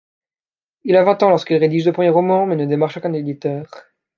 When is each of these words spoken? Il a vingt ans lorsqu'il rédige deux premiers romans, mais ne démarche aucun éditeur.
Il 0.83 0.95
a 0.95 1.03
vingt 1.03 1.21
ans 1.21 1.29
lorsqu'il 1.29 1.57
rédige 1.57 1.85
deux 1.85 1.91
premiers 1.91 2.09
romans, 2.09 2.47
mais 2.47 2.55
ne 2.55 2.65
démarche 2.65 2.97
aucun 2.97 3.13
éditeur. 3.13 3.69